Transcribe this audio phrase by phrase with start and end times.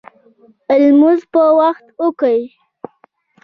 [0.81, 2.41] لمونځ په وخت وکړئ